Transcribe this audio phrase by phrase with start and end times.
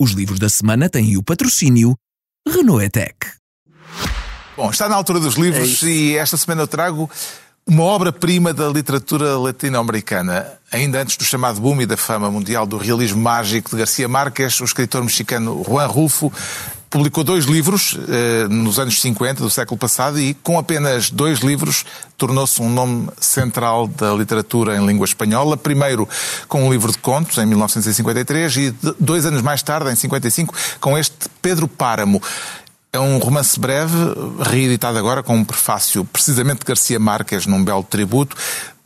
[0.00, 1.94] Os livros da semana têm o patrocínio
[2.48, 3.14] Renault Etec.
[4.56, 7.10] Bom, está na altura dos livros é e esta semana eu trago
[7.66, 10.50] uma obra-prima da literatura latino-americana.
[10.72, 14.58] Ainda antes do chamado boom e da fama mundial do realismo mágico de Garcia Marques,
[14.60, 16.32] o escritor mexicano Juan Rulfo
[16.90, 21.86] publicou dois livros eh, nos anos 50 do século passado e, com apenas dois livros,
[22.18, 25.56] tornou-se um nome central da literatura em língua espanhola.
[25.56, 26.08] Primeiro
[26.48, 30.98] com um livro de contos, em 1953, e dois anos mais tarde, em 55, com
[30.98, 32.20] este Pedro Páramo.
[32.92, 33.94] É um romance breve,
[34.40, 38.36] reeditado agora com um prefácio precisamente de Garcia Marques, num belo tributo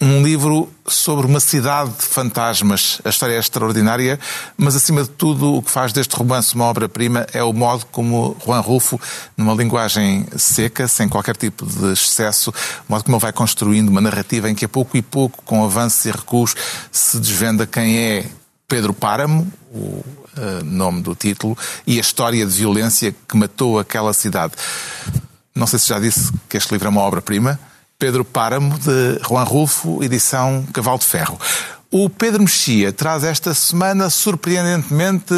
[0.00, 3.00] um livro sobre uma cidade de fantasmas.
[3.04, 4.20] A história é extraordinária,
[4.56, 8.36] mas acima de tudo o que faz deste romance uma obra-prima é o modo como
[8.44, 9.00] Juan Rulfo,
[9.36, 12.50] numa linguagem seca, sem qualquer tipo de excesso,
[12.88, 15.64] o modo como ele vai construindo uma narrativa em que a pouco e pouco, com
[15.64, 16.54] avanços e recuos,
[16.92, 18.26] se desvenda quem é
[18.68, 20.04] Pedro Páramo, o uh,
[20.64, 24.52] nome do título, e a história de violência que matou aquela cidade.
[25.54, 27.58] Não sei se já disse que este livro é uma obra-prima.
[27.98, 31.38] Pedro Páramo, de Juan Rulfo, edição Cavalo de Ferro.
[31.90, 35.32] O Pedro Mexia traz esta semana, surpreendentemente,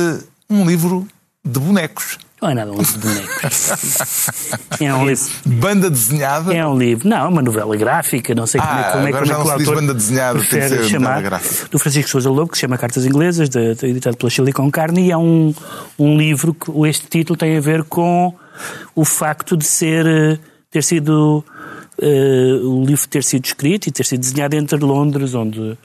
[0.51, 1.06] um livro
[1.45, 2.19] de bonecos.
[2.42, 3.70] Não é nada um livro de bonecos.
[4.81, 5.25] é um livro.
[5.45, 6.55] Banda desenhada?
[6.55, 7.09] É um livro.
[7.09, 9.48] Não, é uma novela gráfica, não sei ah, como é, como é, como é que
[9.48, 11.69] o autor banda desenhada, tem que ser chamar, gráfica.
[11.69, 14.70] do Francisco Sousa Lobo, que se chama Cartas Inglesas, de, de, editado pela Chile com
[14.70, 15.55] Carne, e é um,
[15.98, 18.34] um livro que este título tem a ver com
[18.95, 20.39] o facto de ser, eh,
[20.70, 21.45] ter sido
[22.03, 25.77] uh, o livro ter sido escrito e ter sido desenhado entre Londres, onde,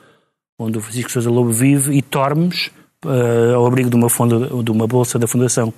[0.59, 2.71] onde o Francisco Sousa Lobo vive, e Tormes,
[3.05, 5.73] uh, ao abrigo de uma, fonda, de uma bolsa da Fundação.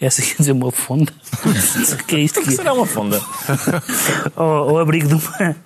[0.00, 1.12] Essa quer dizer uma fonda?
[2.06, 2.42] que é isto?
[2.42, 3.20] Que será uma fonda?
[4.34, 5.56] ao, ao, abrigo de uma,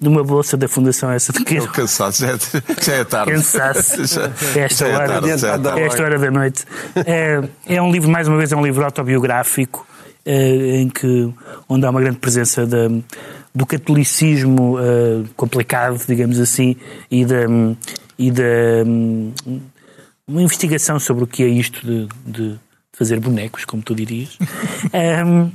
[0.00, 1.56] de uma bolsa da Fundação essa de que...
[1.56, 2.38] Estou cansado, já é,
[2.82, 3.32] já é tarde.
[3.32, 4.20] Cansaço.
[4.58, 6.64] esta, é hora, tarde, é esta hora da noite.
[6.96, 9.86] É, é um livro, mais uma vez, é um livro autobiográfico,
[10.24, 11.32] é, em que,
[11.68, 12.88] onde há uma grande presença da
[13.56, 16.76] do catolicismo uh, complicado, digamos assim,
[17.10, 17.46] e da,
[18.18, 18.42] e da
[18.86, 19.32] um,
[20.28, 22.58] uma investigação sobre o que é isto de, de
[22.92, 24.36] fazer bonecos, como tu dirias.
[25.26, 25.50] um,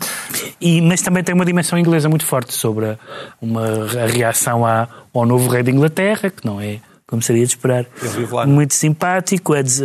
[0.60, 2.98] e, mas também tem uma dimensão inglesa muito forte sobre a,
[3.40, 7.52] uma, a reação à, ao novo rei da Inglaterra, que não é, como seria de
[7.52, 7.86] esperar,
[8.48, 9.80] muito simpático, a, des,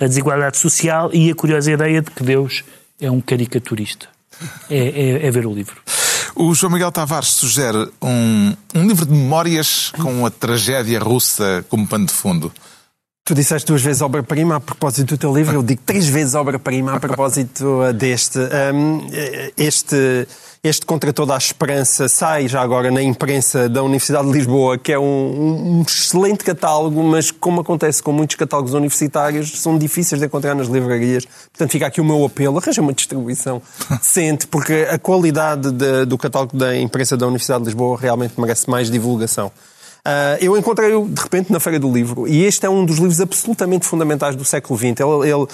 [0.00, 2.62] a desigualdade social e a curiosa ideia de que Deus
[3.00, 4.06] é um caricaturista.
[4.70, 5.82] É, é, é ver o livro.
[6.40, 11.84] O João Miguel Tavares sugere um, um livro de memórias com a tragédia russa como
[11.84, 12.52] pano de fundo.
[13.28, 16.94] Tu disseste duas vezes obra-prima a propósito do teu livro, eu digo três vezes obra-prima
[16.94, 18.38] a propósito deste.
[18.38, 19.06] Um,
[19.54, 20.26] este
[20.64, 24.94] este Contra Toda a Esperança sai já agora na imprensa da Universidade de Lisboa, que
[24.94, 25.02] é um,
[25.78, 30.68] um, excelente catálogo, mas como acontece com muitos catálogos universitários, são difíceis de encontrar nas
[30.68, 31.26] livrarias.
[31.26, 33.60] Portanto, fica aqui o meu apelo, arranja uma distribuição
[34.00, 38.70] decente, porque a qualidade de, do catálogo da imprensa da Universidade de Lisboa realmente merece
[38.70, 39.52] mais divulgação.
[40.06, 43.20] Uh, eu encontrei-o, de repente, na Feira do Livro, e este é um dos livros
[43.20, 45.00] absolutamente fundamentais do século XX.
[45.00, 45.46] Ele, ele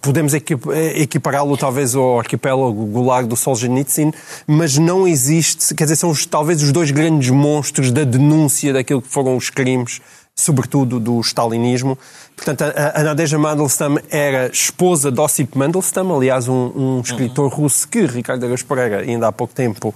[0.00, 4.12] podemos equipará-lo, talvez, ao arquipélago Gulag do Solzhenitsyn,
[4.46, 9.02] mas não existe, quer dizer, são os, talvez os dois grandes monstros da denúncia daquilo
[9.02, 10.00] que foram os crimes
[10.36, 11.96] sobretudo do stalinismo.
[12.34, 17.60] Portanto, a, a Nadezhda Mandelstam era esposa de Ossip Mandelstam, aliás, um, um escritor uhum.
[17.60, 19.94] russo que Ricardo Araújo Pereira, ainda há pouco tempo,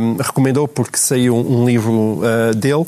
[0.00, 2.86] um, recomendou porque saiu um livro uh, dele.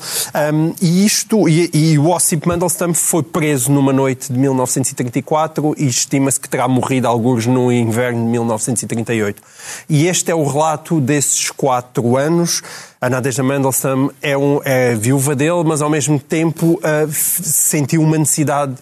[0.55, 5.87] Um, e isto, e, e o Ossip Mandelstam foi preso numa noite de 1934 e
[5.87, 9.43] estima-se que terá morrido alguns no inverno de 1938.
[9.91, 12.63] E este é o relato desses quatro anos.
[13.03, 18.17] A Nadezhda Mandelstam é, um, é viúva dele, mas ao mesmo tempo uh, sentiu uma
[18.17, 18.77] necessidade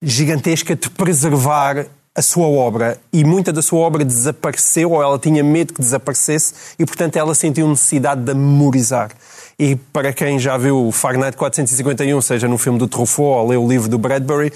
[0.00, 1.84] gigantesca de preservar
[2.16, 6.54] a sua obra e muita da sua obra desapareceu ou ela tinha medo que desaparecesse
[6.78, 9.10] e, portanto, ela sentiu necessidade de memorizar.
[9.58, 13.68] E para quem já viu Fahrenheit 451, seja no filme do Truffaut ou leu o
[13.68, 14.52] livro do Bradbury,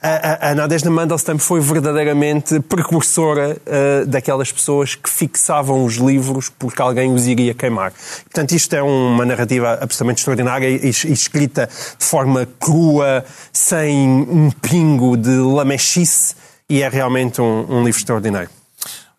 [0.00, 0.08] a,
[0.48, 6.80] a, a Nadezhda Mandelstam foi verdadeiramente precursora uh, daquelas pessoas que fixavam os livros porque
[6.80, 7.92] alguém os iria queimar.
[8.24, 11.68] Portanto, isto é uma narrativa absolutamente extraordinária e, e escrita
[11.98, 16.34] de forma crua, sem um pingo de lamechice,
[16.68, 18.50] e é realmente um, um livro extraordinário.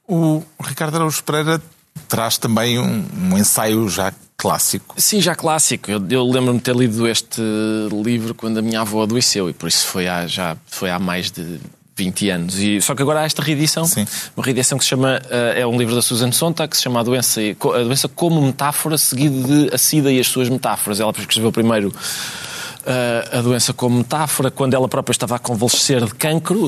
[0.07, 1.61] O Ricardo Araújo Pereira
[2.07, 4.95] traz também um, um ensaio já clássico.
[4.97, 5.91] Sim, já clássico.
[5.91, 7.41] Eu, eu lembro-me de ter lido este
[7.91, 11.29] livro quando a minha avó adoeceu e por isso foi há, já foi há mais
[11.29, 11.59] de
[11.97, 12.57] 20 anos.
[12.57, 14.07] E, só que agora há esta reedição, Sim.
[14.35, 17.01] uma reedição que se chama, uh, é um livro da Susan Sontag, que se chama
[17.01, 21.01] A Doença, a doença como Metáfora, seguido de A Sida e as Suas Metáforas.
[21.01, 21.93] Ela escreveu primeiro
[23.31, 26.59] a doença como metáfora, quando ela própria estava a convalescer de cancro.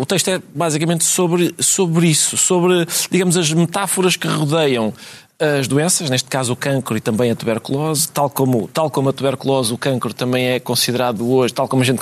[0.00, 4.92] O, texto é basicamente sobre, sobre isso, sobre, digamos, as metáforas que rodeiam
[5.40, 9.12] as doenças, neste caso o cancro e também a tuberculose, tal como, tal como a
[9.12, 12.00] tuberculose, o cancro também é considerado hoje, tal como a gente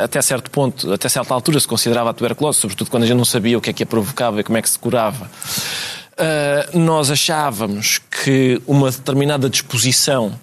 [0.00, 3.24] até certo ponto, até certa altura se considerava a tuberculose, sobretudo quando a gente não
[3.24, 5.28] sabia o que é que a provocava e como é que se curava.
[6.14, 10.38] Uh, nós achávamos que uma determinada disposição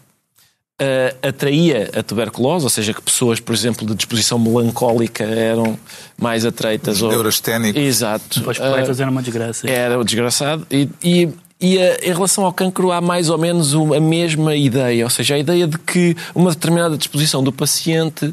[0.82, 5.78] uh, atraía a tuberculose, ou seja, que pessoas, por exemplo, de disposição melancólica eram
[6.18, 7.02] mais atreitas.
[7.02, 7.10] Ou...
[7.10, 7.82] Neurasténicos.
[7.82, 8.50] Exato.
[8.50, 9.70] Os poetas uh, eram uma desgraça.
[9.70, 10.66] Era desgraçado.
[10.70, 11.30] E, e
[11.60, 15.36] e a, em relação ao cancro há mais ou menos a mesma ideia, ou seja,
[15.36, 18.26] a ideia de que uma determinada disposição do paciente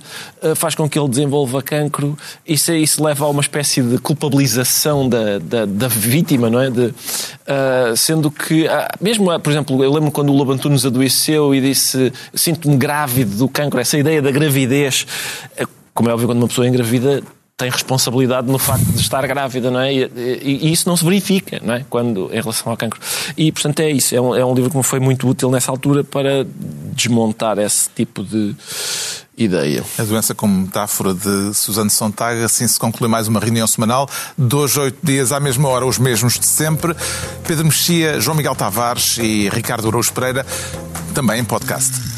[0.42, 5.08] uh, faz com que ele desenvolva cancro, isso, isso leva a uma espécie de culpabilização
[5.08, 6.68] da, da, da vítima, não é?
[6.68, 8.70] De, uh, sendo que, uh,
[9.00, 13.48] mesmo, por exemplo, eu lembro quando o Lobo Antunes adoeceu e disse sinto-me grávido do
[13.48, 15.06] cancro, essa ideia da gravidez,
[15.94, 17.22] como é óbvio, quando uma pessoa é engravida
[17.62, 19.94] tem responsabilidade no facto de estar grávida, não é?
[19.94, 21.84] E, e, e, isso não se verifica, não é?
[21.88, 23.00] Quando, em relação ao cancro.
[23.36, 24.16] E, portanto, é isso.
[24.16, 26.44] É um, é um livro que me foi muito útil nessa altura para
[26.92, 28.56] desmontar esse tipo de
[29.36, 29.84] ideia.
[29.96, 34.76] A doença como metáfora de Susana Sontag, assim se conclui mais uma reunião semanal, dois,
[34.76, 36.96] oito dias à mesma hora, os mesmos de sempre.
[37.46, 40.44] Pedro Mexia, João Miguel Tavares e Ricardo Araújo Pereira,
[41.14, 42.11] também em podcast.